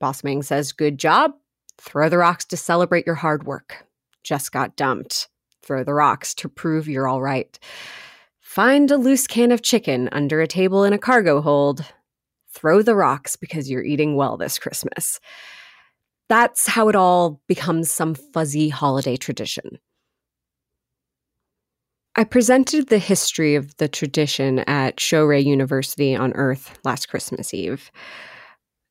Boss 0.00 0.24
Ming 0.24 0.42
says, 0.42 0.72
Good 0.72 0.98
job. 0.98 1.32
Throw 1.78 2.08
the 2.08 2.18
rocks 2.18 2.44
to 2.46 2.56
celebrate 2.56 3.06
your 3.06 3.14
hard 3.16 3.44
work. 3.44 3.86
Just 4.22 4.52
got 4.52 4.76
dumped. 4.76 5.28
Throw 5.62 5.84
the 5.84 5.94
rocks 5.94 6.34
to 6.36 6.48
prove 6.48 6.88
you're 6.88 7.08
all 7.08 7.22
right. 7.22 7.58
Find 8.40 8.90
a 8.90 8.96
loose 8.96 9.26
can 9.26 9.50
of 9.50 9.62
chicken 9.62 10.08
under 10.12 10.40
a 10.40 10.46
table 10.46 10.84
in 10.84 10.92
a 10.92 10.98
cargo 10.98 11.40
hold. 11.40 11.84
Throw 12.52 12.82
the 12.82 12.94
rocks 12.94 13.34
because 13.34 13.70
you're 13.70 13.82
eating 13.82 14.14
well 14.14 14.36
this 14.36 14.58
Christmas. 14.58 15.18
That's 16.28 16.66
how 16.66 16.88
it 16.88 16.96
all 16.96 17.40
becomes 17.48 17.90
some 17.90 18.14
fuzzy 18.14 18.68
holiday 18.68 19.16
tradition. 19.16 19.78
I 22.16 22.24
presented 22.24 22.88
the 22.88 22.98
history 22.98 23.56
of 23.56 23.76
the 23.78 23.88
tradition 23.88 24.60
at 24.60 25.00
Shorei 25.00 25.40
University 25.40 26.14
on 26.14 26.32
Earth 26.34 26.78
last 26.84 27.08
Christmas 27.08 27.52
Eve. 27.52 27.90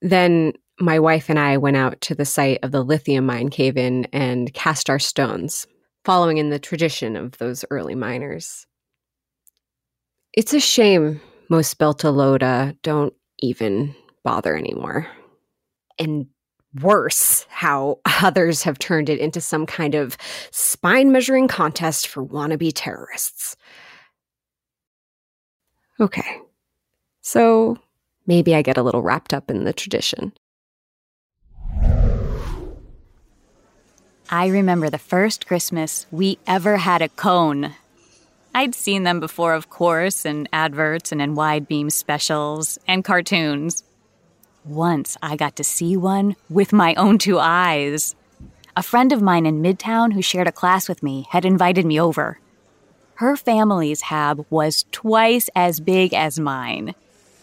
Then 0.01 0.53
my 0.79 0.99
wife 0.99 1.29
and 1.29 1.39
I 1.39 1.57
went 1.57 1.77
out 1.77 2.01
to 2.01 2.15
the 2.15 2.25
site 2.25 2.59
of 2.63 2.71
the 2.71 2.83
lithium 2.83 3.25
mine 3.25 3.49
cave 3.49 3.77
in 3.77 4.05
and 4.11 4.53
cast 4.53 4.89
our 4.89 4.99
stones, 4.99 5.65
following 6.03 6.37
in 6.37 6.49
the 6.49 6.59
tradition 6.59 7.15
of 7.15 7.37
those 7.37 7.63
early 7.71 7.95
miners. 7.95 8.65
It's 10.33 10.53
a 10.53 10.59
shame 10.59 11.21
most 11.49 11.77
Beltalowda 11.77 12.77
don't 12.81 13.13
even 13.39 13.95
bother 14.23 14.57
anymore. 14.57 15.07
And 15.97 16.27
worse 16.81 17.45
how 17.49 17.99
others 18.21 18.63
have 18.63 18.79
turned 18.79 19.09
it 19.09 19.19
into 19.19 19.41
some 19.41 19.65
kind 19.65 19.95
of 19.95 20.17
spine 20.51 21.11
measuring 21.11 21.47
contest 21.47 22.07
for 22.07 22.25
wannabe 22.25 22.71
terrorists. 22.73 23.55
Okay, 25.99 26.39
so 27.21 27.77
maybe 28.25 28.55
I 28.55 28.61
get 28.61 28.77
a 28.77 28.83
little 28.83 29.01
wrapped 29.01 29.33
up 29.33 29.49
in 29.49 29.63
the 29.63 29.73
tradition. 29.73 30.33
I 34.29 34.47
remember 34.47 34.89
the 34.89 34.97
first 34.97 35.45
Christmas 35.45 36.07
we 36.09 36.39
ever 36.47 36.77
had 36.77 37.03
a 37.03 37.09
cone. 37.09 37.75
I'd 38.55 38.73
seen 38.73 39.03
them 39.03 39.19
before, 39.19 39.53
of 39.53 39.69
course, 39.69 40.25
in 40.25 40.47
adverts 40.51 41.11
and 41.11 41.21
in 41.21 41.35
wide 41.35 41.67
beam 41.67 41.89
specials 41.89 42.79
and 42.87 43.03
cartoons. 43.03 43.83
Once 44.65 45.17
I 45.21 45.35
got 45.35 45.57
to 45.57 45.63
see 45.63 45.97
one 45.97 46.35
with 46.49 46.71
my 46.71 46.95
own 46.95 47.17
two 47.17 47.37
eyes. 47.37 48.15
A 48.77 48.83
friend 48.83 49.11
of 49.11 49.21
mine 49.21 49.45
in 49.45 49.61
Midtown 49.61 50.13
who 50.13 50.21
shared 50.21 50.47
a 50.47 50.53
class 50.53 50.87
with 50.87 51.03
me 51.03 51.27
had 51.29 51.43
invited 51.43 51.85
me 51.85 51.99
over. 51.99 52.39
Her 53.15 53.35
family's 53.35 54.01
hab 54.03 54.45
was 54.49 54.85
twice 54.91 55.49
as 55.55 55.79
big 55.79 56.13
as 56.13 56.39
mine. 56.39 56.95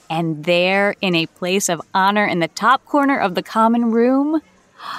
And 0.09 0.45
there, 0.45 0.97
in 1.01 1.15
a 1.15 1.27
place 1.27 1.69
of 1.69 1.81
honor 1.95 2.27
in 2.27 2.41
the 2.41 2.49
top 2.49 2.85
corner 2.85 3.19
of 3.19 3.35
the 3.35 3.43
common 3.43 3.93
room, 3.93 4.41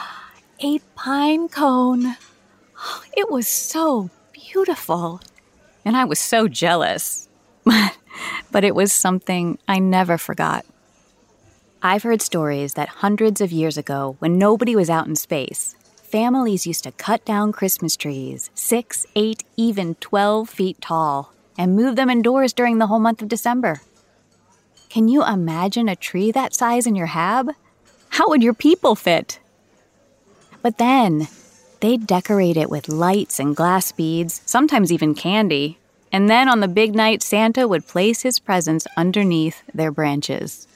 a 0.64 0.80
pine 0.96 1.50
cone. 1.50 2.16
It 3.16 3.30
was 3.30 3.48
so 3.48 4.10
beautiful. 4.32 5.22
And 5.86 5.96
I 5.98 6.06
was 6.06 6.18
so 6.18 6.48
jealous. 6.48 7.30
but 8.52 8.64
it 8.64 8.74
was 8.74 8.92
something 8.92 9.60
I 9.68 9.80
never 9.80 10.18
forgot. 10.18 10.66
I've 11.84 12.04
heard 12.04 12.22
stories 12.22 12.76
that 12.76 12.90
hundreds 12.90 13.42
of 13.42 13.52
years 13.52 13.76
ago, 13.76 14.16
when 14.20 14.38
nobody 14.38 14.76
was 14.76 14.88
out 14.88 15.08
in 15.08 15.16
space, 15.16 15.76
families 15.96 16.68
used 16.68 16.84
to 16.84 16.92
cut 16.92 17.26
down 17.26 17.52
Christmas 17.52 17.98
trees, 17.98 18.52
six, 18.54 19.08
eight, 19.16 19.44
even 19.58 19.96
12 19.96 20.48
feet 20.48 20.80
tall, 20.80 21.34
and 21.58 21.76
move 21.76 21.96
them 21.96 22.12
indoors 22.12 22.54
during 22.54 22.78
the 22.78 22.86
whole 22.86 23.00
month 23.00 23.24
of 23.24 23.30
December. 23.30 23.82
Can 24.92 25.08
you 25.08 25.26
imagine 25.26 25.90
a 25.90 25.96
tree 25.96 26.32
that 26.32 26.54
size 26.54 26.86
in 26.86 26.96
your 26.96 27.08
hab? 27.08 27.50
How 28.10 28.30
would 28.30 28.44
your 28.44 28.54
people 28.54 28.94
fit? 28.94 29.40
But 30.62 30.78
then, 30.78 31.30
they'd 31.80 32.06
decorate 32.06 32.58
it 32.58 32.70
with 32.70 32.90
lights 32.90 33.40
and 33.40 33.56
glass 33.56 33.92
beads, 33.92 34.44
sometimes 34.46 34.92
even 34.92 35.16
candy. 35.16 35.80
And 36.12 36.30
then 36.30 36.48
on 36.48 36.60
the 36.60 36.68
big 36.68 36.94
night, 36.94 37.24
Santa 37.24 37.68
would 37.68 37.88
place 37.88 38.22
his 38.22 38.38
presents 38.38 38.86
underneath 38.96 39.64
their 39.74 39.92
branches. 39.92 40.68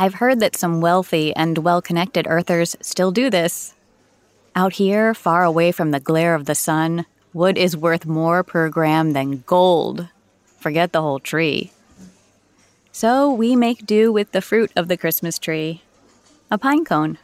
I've 0.00 0.14
heard 0.14 0.38
that 0.38 0.54
some 0.54 0.80
wealthy 0.80 1.34
and 1.34 1.58
well 1.58 1.82
connected 1.82 2.28
Earthers 2.28 2.76
still 2.80 3.10
do 3.10 3.30
this. 3.30 3.74
Out 4.54 4.74
here, 4.74 5.12
far 5.12 5.42
away 5.42 5.72
from 5.72 5.90
the 5.90 5.98
glare 5.98 6.36
of 6.36 6.44
the 6.44 6.54
sun, 6.54 7.04
wood 7.32 7.58
is 7.58 7.76
worth 7.76 8.06
more 8.06 8.44
per 8.44 8.68
gram 8.68 9.12
than 9.12 9.42
gold. 9.44 10.06
Forget 10.60 10.92
the 10.92 11.02
whole 11.02 11.18
tree. 11.18 11.72
So 12.92 13.32
we 13.32 13.56
make 13.56 13.86
do 13.86 14.12
with 14.12 14.30
the 14.30 14.40
fruit 14.40 14.70
of 14.76 14.86
the 14.86 14.96
Christmas 14.96 15.36
tree 15.36 15.82
a 16.48 16.58
pine 16.58 16.84
cone. 16.84 17.18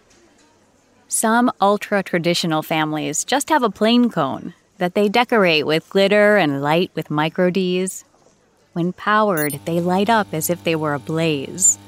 Some 1.06 1.52
ultra 1.60 2.02
traditional 2.02 2.62
families 2.62 3.24
just 3.24 3.50
have 3.50 3.62
a 3.62 3.70
plain 3.70 4.10
cone 4.10 4.52
that 4.78 4.94
they 4.94 5.08
decorate 5.08 5.64
with 5.64 5.88
glitter 5.88 6.36
and 6.36 6.60
light 6.60 6.90
with 6.96 7.08
micro 7.08 7.50
Ds. 7.50 8.04
When 8.72 8.92
powered, 8.92 9.60
they 9.64 9.80
light 9.80 10.10
up 10.10 10.34
as 10.34 10.50
if 10.50 10.64
they 10.64 10.74
were 10.74 10.94
ablaze. 10.94 11.78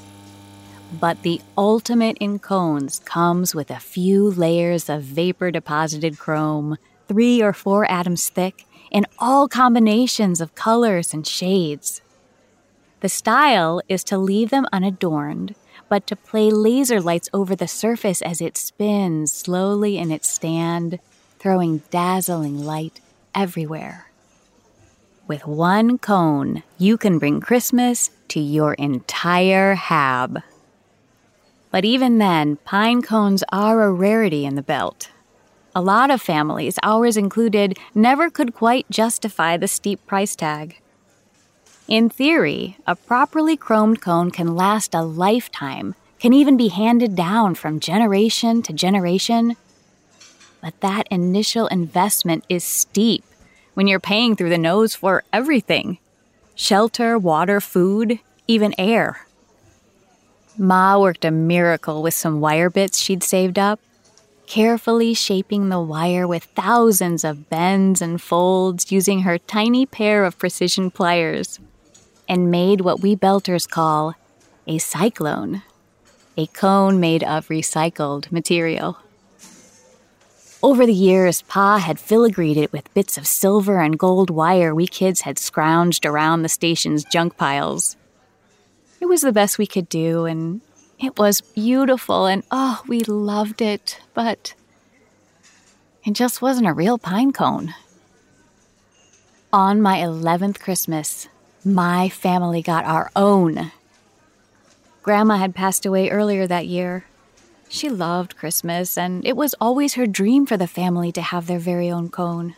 But 0.92 1.22
the 1.22 1.40
ultimate 1.58 2.16
in 2.18 2.38
cones 2.38 3.00
comes 3.00 3.54
with 3.54 3.70
a 3.70 3.80
few 3.80 4.30
layers 4.30 4.88
of 4.88 5.02
vapor 5.02 5.50
deposited 5.50 6.18
chrome, 6.18 6.76
three 7.08 7.42
or 7.42 7.52
four 7.52 7.90
atoms 7.90 8.28
thick, 8.28 8.64
in 8.90 9.04
all 9.18 9.48
combinations 9.48 10.40
of 10.40 10.54
colors 10.54 11.12
and 11.12 11.26
shades. 11.26 12.00
The 13.00 13.08
style 13.08 13.82
is 13.88 14.04
to 14.04 14.16
leave 14.16 14.50
them 14.50 14.66
unadorned, 14.72 15.54
but 15.88 16.06
to 16.06 16.16
play 16.16 16.50
laser 16.50 17.00
lights 17.00 17.28
over 17.32 17.54
the 17.54 17.68
surface 17.68 18.22
as 18.22 18.40
it 18.40 18.56
spins 18.56 19.32
slowly 19.32 19.98
in 19.98 20.10
its 20.10 20.28
stand, 20.28 20.98
throwing 21.38 21.82
dazzling 21.90 22.64
light 22.64 23.00
everywhere. 23.34 24.10
With 25.28 25.46
one 25.46 25.98
cone, 25.98 26.62
you 26.78 26.96
can 26.96 27.18
bring 27.18 27.40
Christmas 27.40 28.10
to 28.28 28.40
your 28.40 28.74
entire 28.74 29.74
hab. 29.74 30.42
But 31.76 31.84
even 31.84 32.16
then, 32.16 32.56
pine 32.64 33.02
cones 33.02 33.44
are 33.52 33.82
a 33.82 33.92
rarity 33.92 34.46
in 34.46 34.54
the 34.54 34.62
belt. 34.62 35.10
A 35.74 35.82
lot 35.82 36.10
of 36.10 36.22
families, 36.22 36.78
ours 36.82 37.18
included, 37.18 37.78
never 37.94 38.30
could 38.30 38.54
quite 38.54 38.88
justify 38.88 39.58
the 39.58 39.68
steep 39.68 40.00
price 40.06 40.34
tag. 40.34 40.80
In 41.86 42.08
theory, 42.08 42.78
a 42.86 42.96
properly 42.96 43.58
chromed 43.58 44.00
cone 44.00 44.30
can 44.30 44.56
last 44.56 44.94
a 44.94 45.02
lifetime, 45.02 45.94
can 46.18 46.32
even 46.32 46.56
be 46.56 46.68
handed 46.68 47.14
down 47.14 47.54
from 47.54 47.78
generation 47.78 48.62
to 48.62 48.72
generation. 48.72 49.54
But 50.62 50.80
that 50.80 51.06
initial 51.10 51.66
investment 51.66 52.46
is 52.48 52.64
steep 52.64 53.22
when 53.74 53.86
you're 53.86 54.00
paying 54.00 54.34
through 54.34 54.48
the 54.48 54.56
nose 54.56 54.94
for 54.94 55.24
everything 55.30 55.98
shelter, 56.54 57.18
water, 57.18 57.60
food, 57.60 58.18
even 58.48 58.72
air. 58.78 59.25
Ma 60.58 60.98
worked 60.98 61.24
a 61.24 61.30
miracle 61.30 62.02
with 62.02 62.14
some 62.14 62.40
wire 62.40 62.70
bits 62.70 62.98
she'd 62.98 63.22
saved 63.22 63.58
up, 63.58 63.78
carefully 64.46 65.12
shaping 65.12 65.68
the 65.68 65.80
wire 65.80 66.26
with 66.26 66.44
thousands 66.44 67.24
of 67.24 67.50
bends 67.50 68.00
and 68.00 68.22
folds 68.22 68.90
using 68.90 69.20
her 69.20 69.38
tiny 69.38 69.84
pair 69.84 70.24
of 70.24 70.38
precision 70.38 70.90
pliers 70.90 71.60
and 72.28 72.50
made 72.50 72.80
what 72.80 73.00
we 73.00 73.14
belters 73.14 73.68
call 73.68 74.14
a 74.66 74.78
cyclone, 74.78 75.62
a 76.36 76.46
cone 76.46 76.98
made 76.98 77.22
of 77.22 77.48
recycled 77.48 78.32
material. 78.32 78.98
Over 80.62 80.86
the 80.86 80.92
years, 80.92 81.42
Pa 81.42 81.78
had 81.78 81.98
filigreed 81.98 82.56
it 82.56 82.72
with 82.72 82.92
bits 82.94 83.18
of 83.18 83.26
silver 83.26 83.80
and 83.80 83.98
gold 83.98 84.30
wire 84.30 84.74
we 84.74 84.86
kids 84.86 85.20
had 85.20 85.36
scrounged 85.36 86.08
around 86.08 86.42
the 86.42 86.48
station's 86.48 87.04
junk 87.04 87.36
piles. 87.36 87.96
It 89.00 89.06
was 89.06 89.20
the 89.20 89.32
best 89.32 89.58
we 89.58 89.66
could 89.66 89.88
do, 89.88 90.24
and 90.24 90.60
it 90.98 91.18
was 91.18 91.40
beautiful, 91.40 92.26
and 92.26 92.42
oh, 92.50 92.82
we 92.86 93.00
loved 93.00 93.60
it, 93.60 94.00
but 94.14 94.54
it 96.04 96.14
just 96.14 96.40
wasn't 96.40 96.66
a 96.66 96.72
real 96.72 96.98
pine 96.98 97.32
cone. 97.32 97.74
On 99.52 99.80
my 99.80 99.98
11th 99.98 100.60
Christmas, 100.60 101.28
my 101.64 102.08
family 102.08 102.62
got 102.62 102.84
our 102.84 103.10
own. 103.14 103.72
Grandma 105.02 105.36
had 105.36 105.54
passed 105.54 105.84
away 105.84 106.10
earlier 106.10 106.46
that 106.46 106.66
year. 106.66 107.04
She 107.68 107.88
loved 107.88 108.36
Christmas, 108.36 108.96
and 108.96 109.26
it 109.26 109.36
was 109.36 109.54
always 109.60 109.94
her 109.94 110.06
dream 110.06 110.46
for 110.46 110.56
the 110.56 110.66
family 110.66 111.12
to 111.12 111.20
have 111.20 111.46
their 111.46 111.58
very 111.58 111.90
own 111.90 112.08
cone. 112.08 112.54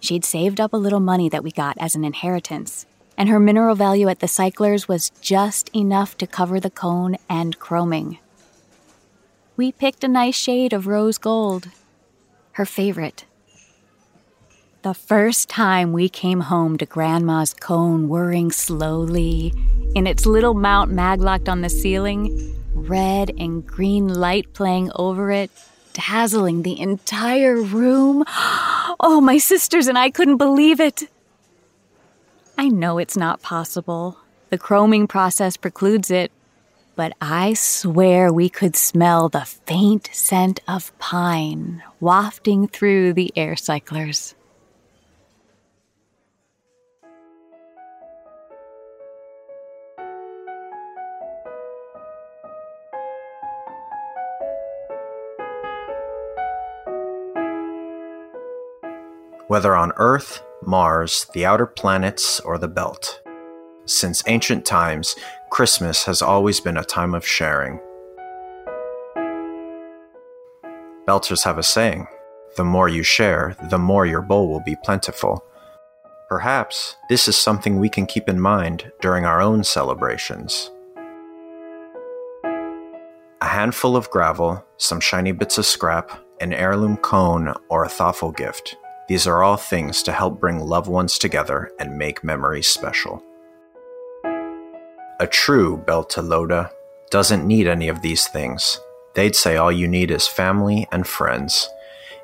She'd 0.00 0.24
saved 0.24 0.60
up 0.60 0.72
a 0.72 0.78
little 0.78 1.00
money 1.00 1.28
that 1.28 1.44
we 1.44 1.50
got 1.50 1.76
as 1.78 1.94
an 1.94 2.04
inheritance, 2.04 2.86
and 3.20 3.28
her 3.28 3.38
mineral 3.38 3.74
value 3.74 4.08
at 4.08 4.20
the 4.20 4.26
cyclers 4.26 4.88
was 4.88 5.10
just 5.20 5.68
enough 5.76 6.16
to 6.16 6.26
cover 6.26 6.58
the 6.58 6.70
cone 6.70 7.18
and 7.28 7.58
chroming. 7.58 8.18
We 9.58 9.72
picked 9.72 10.02
a 10.02 10.08
nice 10.08 10.34
shade 10.34 10.72
of 10.72 10.86
rose 10.86 11.18
gold, 11.18 11.68
her 12.52 12.64
favorite. 12.64 13.26
The 14.80 14.94
first 14.94 15.50
time 15.50 15.92
we 15.92 16.08
came 16.08 16.40
home 16.40 16.78
to 16.78 16.86
Grandma's 16.86 17.52
cone 17.52 18.08
whirring 18.08 18.52
slowly, 18.52 19.52
in 19.94 20.06
its 20.06 20.24
little 20.24 20.54
mount 20.54 20.90
maglocked 20.90 21.46
on 21.46 21.60
the 21.60 21.68
ceiling, 21.68 22.56
red 22.74 23.32
and 23.38 23.66
green 23.66 24.08
light 24.08 24.54
playing 24.54 24.92
over 24.94 25.30
it, 25.30 25.50
dazzling 25.92 26.62
the 26.62 26.80
entire 26.80 27.60
room. 27.60 28.24
Oh, 29.02 29.18
my 29.22 29.38
sisters 29.38 29.86
and 29.86 29.96
I 29.96 30.10
couldn't 30.10 30.36
believe 30.36 30.78
it. 30.78 31.08
I 32.60 32.68
know 32.68 32.98
it's 32.98 33.16
not 33.16 33.40
possible. 33.40 34.18
The 34.50 34.58
chroming 34.58 35.08
process 35.08 35.56
precludes 35.56 36.10
it. 36.10 36.30
But 36.94 37.14
I 37.18 37.54
swear 37.54 38.30
we 38.30 38.50
could 38.50 38.76
smell 38.76 39.30
the 39.30 39.46
faint 39.46 40.10
scent 40.12 40.60
of 40.68 40.92
pine 40.98 41.82
wafting 42.00 42.68
through 42.68 43.14
the 43.14 43.32
air 43.34 43.56
cyclers. 43.56 44.34
whether 59.48 59.74
on 59.74 59.90
Earth, 59.96 60.44
Mars, 60.62 61.26
the 61.32 61.46
outer 61.46 61.66
planets, 61.66 62.40
or 62.40 62.58
the 62.58 62.68
belt. 62.68 63.20
Since 63.86 64.22
ancient 64.26 64.64
times, 64.64 65.16
Christmas 65.50 66.04
has 66.04 66.22
always 66.22 66.60
been 66.60 66.76
a 66.76 66.84
time 66.84 67.14
of 67.14 67.26
sharing. 67.26 67.80
Belters 71.06 71.44
have 71.44 71.58
a 71.58 71.62
saying 71.62 72.06
the 72.56 72.64
more 72.64 72.88
you 72.88 73.02
share, 73.02 73.56
the 73.70 73.78
more 73.78 74.06
your 74.06 74.22
bowl 74.22 74.48
will 74.48 74.60
be 74.60 74.76
plentiful. 74.84 75.44
Perhaps 76.28 76.96
this 77.08 77.28
is 77.28 77.36
something 77.36 77.78
we 77.78 77.88
can 77.88 78.06
keep 78.06 78.28
in 78.28 78.40
mind 78.40 78.90
during 79.00 79.24
our 79.24 79.40
own 79.40 79.64
celebrations. 79.64 80.70
A 83.40 83.46
handful 83.46 83.96
of 83.96 84.10
gravel, 84.10 84.64
some 84.76 85.00
shiny 85.00 85.32
bits 85.32 85.58
of 85.58 85.66
scrap, 85.66 86.20
an 86.40 86.52
heirloom 86.52 86.96
cone, 86.98 87.54
or 87.68 87.84
a 87.84 87.88
thoughtful 87.88 88.32
gift. 88.32 88.76
These 89.10 89.26
are 89.26 89.42
all 89.42 89.56
things 89.56 90.04
to 90.04 90.12
help 90.12 90.38
bring 90.38 90.60
loved 90.60 90.86
ones 90.86 91.18
together 91.18 91.72
and 91.80 91.98
make 91.98 92.22
memories 92.22 92.68
special. 92.68 93.20
A 95.18 95.26
true 95.28 95.82
Beltalowda 95.84 96.70
doesn't 97.10 97.44
need 97.44 97.66
any 97.66 97.88
of 97.88 98.02
these 98.02 98.28
things. 98.28 98.78
They'd 99.16 99.34
say 99.34 99.56
all 99.56 99.72
you 99.72 99.88
need 99.88 100.12
is 100.12 100.28
family 100.28 100.86
and 100.92 101.04
friends. 101.04 101.68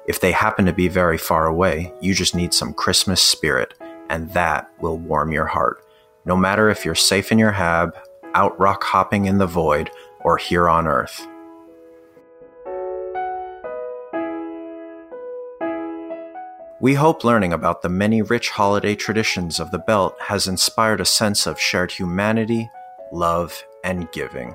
If 0.07 0.21
they 0.21 0.31
happen 0.31 0.65
to 0.67 0.73
be 0.73 0.87
very 0.87 1.19
far 1.19 1.47
away, 1.47 1.93
you 2.01 2.15
just 2.15 2.37
need 2.37 2.55
some 2.55 2.73
Christmas 2.73 3.21
spirit, 3.21 3.75
and 4.09 4.31
that 4.35 4.71
will 4.81 4.97
warm 4.97 5.33
your 5.33 5.47
heart. 5.47 5.85
No 6.25 6.37
matter 6.37 6.69
if 6.69 6.85
you're 6.85 6.95
safe 6.95 7.33
in 7.33 7.39
your 7.41 7.51
hab, 7.51 7.97
out 8.35 8.57
rock 8.61 8.85
hopping 8.85 9.25
in 9.25 9.39
the 9.39 9.47
void, 9.49 9.91
or 10.21 10.37
here 10.37 10.69
on 10.69 10.87
Earth. 10.87 11.27
We 16.79 16.93
hope 16.93 17.25
learning 17.25 17.55
about 17.55 17.81
the 17.81 17.89
many 17.89 18.21
rich 18.21 18.51
holiday 18.51 18.95
traditions 18.95 19.59
of 19.59 19.71
the 19.71 19.79
Belt 19.79 20.15
has 20.21 20.47
inspired 20.47 21.01
a 21.01 21.07
sense 21.07 21.47
of 21.47 21.59
shared 21.59 21.91
humanity, 21.91 22.71
love, 23.11 23.65
and 23.83 24.13
giving. 24.13 24.55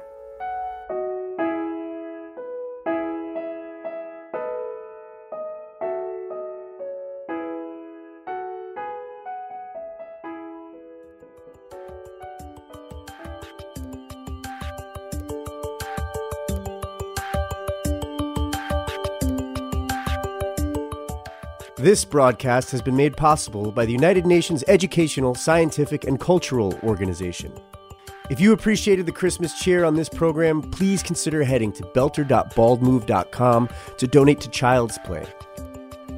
This 21.81 22.05
broadcast 22.05 22.69
has 22.73 22.81
been 22.83 22.95
made 22.95 23.17
possible 23.17 23.71
by 23.71 23.87
the 23.87 23.91
United 23.91 24.27
Nations 24.27 24.63
Educational, 24.67 25.33
Scientific, 25.33 26.03
and 26.03 26.19
Cultural 26.19 26.79
Organization. 26.83 27.51
If 28.29 28.39
you 28.39 28.53
appreciated 28.53 29.07
the 29.07 29.11
Christmas 29.11 29.59
cheer 29.59 29.83
on 29.83 29.95
this 29.95 30.07
program, 30.07 30.61
please 30.61 31.01
consider 31.01 31.43
heading 31.43 31.71
to 31.71 31.81
belter.baldmove.com 31.81 33.69
to 33.97 34.07
donate 34.07 34.39
to 34.41 34.49
Child's 34.51 34.99
Play. 34.99 35.25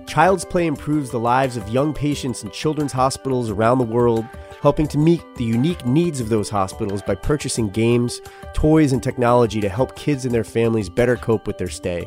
Child's 0.05 0.43
Play 0.43 0.67
improves 0.67 1.11
the 1.11 1.19
lives 1.19 1.55
of 1.55 1.69
young 1.69 1.93
patients 1.93 2.43
in 2.43 2.51
children's 2.51 2.91
hospitals 2.91 3.49
around 3.49 3.77
the 3.77 3.85
world, 3.85 4.25
helping 4.61 4.89
to 4.89 4.97
meet 4.97 5.23
the 5.37 5.45
unique 5.45 5.85
needs 5.85 6.19
of 6.19 6.27
those 6.27 6.49
hospitals 6.49 7.01
by 7.01 7.15
purchasing 7.15 7.69
games, 7.69 8.19
toys, 8.53 8.91
and 8.91 9.01
technology 9.01 9.61
to 9.61 9.69
help 9.69 9.95
kids 9.95 10.25
and 10.25 10.35
their 10.35 10.43
families 10.43 10.89
better 10.89 11.15
cope 11.15 11.47
with 11.47 11.57
their 11.57 11.69
stay. 11.69 12.05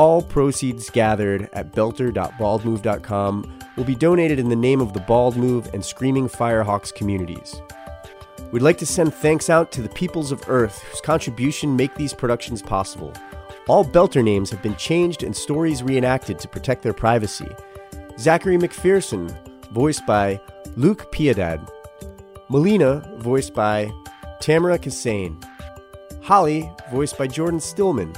All 0.00 0.22
proceeds 0.22 0.88
gathered 0.88 1.50
at 1.52 1.72
belter.baldmove.com 1.72 3.58
will 3.76 3.84
be 3.84 3.94
donated 3.94 4.38
in 4.38 4.48
the 4.48 4.56
name 4.56 4.80
of 4.80 4.94
the 4.94 5.00
Bald 5.00 5.36
Move 5.36 5.68
and 5.74 5.84
Screaming 5.84 6.26
Firehawks 6.26 6.90
communities. 6.94 7.60
We'd 8.50 8.62
like 8.62 8.78
to 8.78 8.86
send 8.86 9.12
thanks 9.12 9.50
out 9.50 9.70
to 9.72 9.82
the 9.82 9.90
peoples 9.90 10.32
of 10.32 10.42
Earth 10.48 10.80
whose 10.84 11.02
contribution 11.02 11.76
make 11.76 11.94
these 11.96 12.14
productions 12.14 12.62
possible. 12.62 13.12
All 13.68 13.84
Belter 13.84 14.24
names 14.24 14.48
have 14.48 14.62
been 14.62 14.74
changed 14.76 15.22
and 15.22 15.36
stories 15.36 15.82
reenacted 15.82 16.38
to 16.38 16.48
protect 16.48 16.82
their 16.82 16.94
privacy. 16.94 17.54
Zachary 18.18 18.56
McPherson, 18.56 19.36
voiced 19.70 20.06
by 20.06 20.40
Luke 20.76 21.12
Piedad. 21.12 21.70
Melina, 22.48 23.06
voiced 23.18 23.52
by 23.52 23.92
Tamara 24.40 24.78
Kassane. 24.78 25.44
Holly, 26.22 26.72
voiced 26.90 27.18
by 27.18 27.26
Jordan 27.26 27.60
Stillman. 27.60 28.14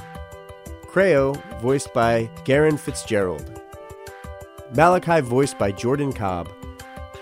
Creo, 0.85 1.35
voiced 1.63 1.93
by 1.93 2.29
Garen 2.43 2.75
Fitzgerald. 2.75 3.61
Malachi, 4.75 5.21
voiced 5.21 5.57
by 5.57 5.71
Jordan 5.71 6.11
Cobb. 6.11 6.49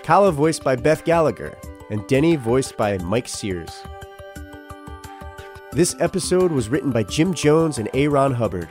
Kala, 0.02 0.32
voiced 0.32 0.64
by 0.64 0.74
Beth 0.74 1.04
Gallagher. 1.04 1.56
And 1.90 2.04
Denny, 2.08 2.34
voiced 2.34 2.76
by 2.76 2.98
Mike 2.98 3.28
Sears. 3.28 3.70
This 5.70 5.94
episode 6.00 6.50
was 6.50 6.68
written 6.68 6.90
by 6.90 7.04
Jim 7.04 7.32
Jones 7.32 7.78
and 7.78 7.88
Aaron 7.94 8.34
Hubbard. 8.34 8.68